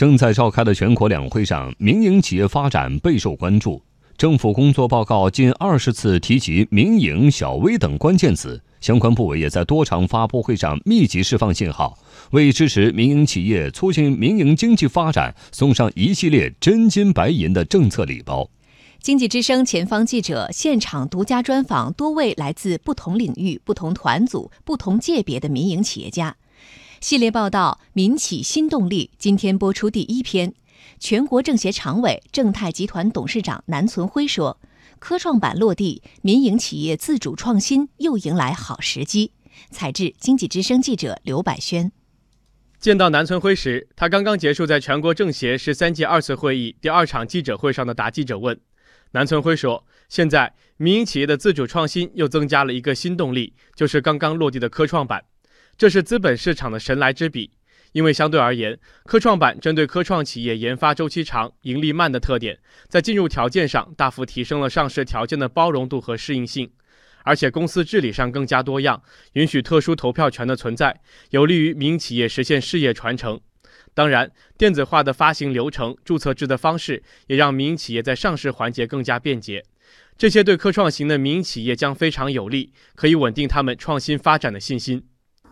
[0.00, 3.82] 正在召开的全国两会上，民营企业发展备受关注。
[4.16, 11.98] 政府工作报告近二十次提及民营、小微等关键词，相关部委也在多场发布会上密集释放信号，
[12.30, 18.48] 为支持民营企业、促进民营经济发展送上一系列真金白银的政策礼包。
[19.02, 26.36] 经济之声前方记者现场独家专访多位来自不同领域、不同团组、不同界别的民营企业家。
[27.00, 30.52] 系列报道《民企新动力》今天播出第一篇。
[30.98, 34.60] 全国政协常委、正泰集团董事长南存辉说
[35.00, 39.32] ：“科创板落地，民营企业自主创新又迎来好时机。”
[39.72, 41.90] 采自经济之声记者刘百轩。
[42.78, 48.60] 见到南存辉时，他刚刚结束在全国政协十三届二次会议第二场记者会上的答记者问。
[49.12, 55.24] 南存辉说：“现在民营企业的自主创新又增加了一个新动力，就是刚刚落地的科创板。”
[55.80, 57.52] 这是资本市场的神来之笔，
[57.92, 62.58] 因为相对而言，科创板针对科创企业研发周期长、盈利慢的特点，
[62.90, 66.70] 在进入条件上大幅提升了上市条件的包容度和适应性，
[67.24, 73.40] 而且公司治理上更加多样，允许特殊投票权的存在，有利于民营企业实现事业传承。
[73.94, 79.64] 当然，电子化的发行流程、注册制的方式，也让民营企业在上市环节更加便捷。
[80.18, 85.06] 这些对科创型的民营企业将非常有利，可以稳定他们创新发展的信心。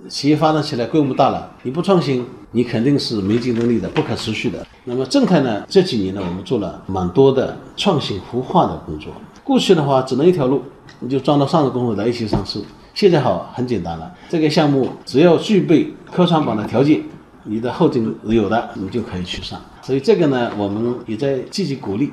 [0.07, 4.65] 企业发展起来规模大了，你不创新，你肯定是没竞争力的，不可持续的。
[4.85, 5.65] 那么正泰呢？
[5.69, 9.13] 这几年呢，我们做了蛮多的创新孵化的工作。
[9.43, 10.63] 过去的话，只能一条路，
[11.01, 12.63] 你就装到上市公司来一起上市。
[12.95, 17.03] 现在好，很简单了，这个项目只要具备科创板的条件，
[17.45, 19.61] 你的后劲有的，你就可以去上。
[19.83, 22.13] 所以这个呢，我们也在积极鼓励。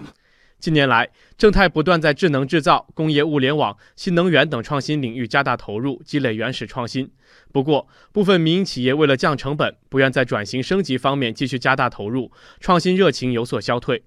[0.65, 7.07] 近年来，正泰不断在智能制造、工业物联网、新能源等创新领域加大投入，积累原始创新。
[7.51, 14.05] 不过，部分民营企业为了降成本，不愿在转型升级方面继续加大投入，创新热情有所消退。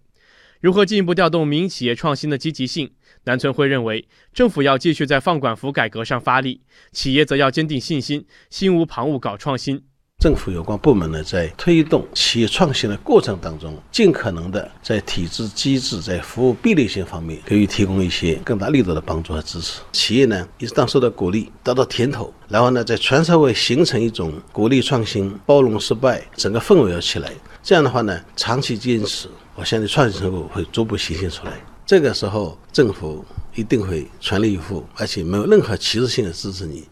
[0.61, 2.91] 如何进一步调动民营企业创新的积极性？
[3.23, 9.85] 南村辉认为，政府要继续在放管服改革上发力，企业则要坚定信心，心无旁骛搞创新。
[10.18, 19.80] 政府有关部门呢，在推动企业创新的过程当中，尽可能的在体制机制、在服务便利性方面给予提供一些更大力度的帮助和支持。
[19.92, 27.33] 企业呢，一旦受到鼓励，得到甜头，然后呢，在全社会形成一种鼓励创新、包容失败，整个氛围要起来。
[27.62, 31.52] 这样的话呢，长期坚持，我相信创新成果会逐步显现出来。
[31.86, 33.24] 这个时候，政府
[33.55, 36.83] 一定会全力以赴，而且没有任何歧视性的支持你。